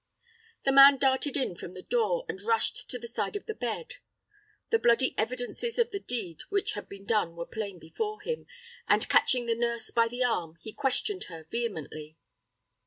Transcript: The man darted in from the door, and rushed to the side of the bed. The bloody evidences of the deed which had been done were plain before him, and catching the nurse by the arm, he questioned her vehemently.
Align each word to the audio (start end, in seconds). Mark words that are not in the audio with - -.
The 0.65 0.71
man 0.71 0.97
darted 0.97 1.37
in 1.37 1.55
from 1.55 1.73
the 1.73 1.83
door, 1.83 2.25
and 2.27 2.41
rushed 2.41 2.89
to 2.89 2.97
the 2.97 3.07
side 3.07 3.35
of 3.35 3.45
the 3.45 3.53
bed. 3.53 3.97
The 4.71 4.79
bloody 4.79 5.13
evidences 5.15 5.77
of 5.77 5.91
the 5.91 5.99
deed 5.99 6.39
which 6.49 6.73
had 6.73 6.89
been 6.89 7.05
done 7.05 7.35
were 7.35 7.45
plain 7.45 7.77
before 7.77 8.19
him, 8.21 8.47
and 8.87 9.07
catching 9.07 9.45
the 9.45 9.53
nurse 9.53 9.91
by 9.91 10.07
the 10.07 10.23
arm, 10.23 10.55
he 10.59 10.73
questioned 10.73 11.25
her 11.25 11.45
vehemently. 11.51 12.17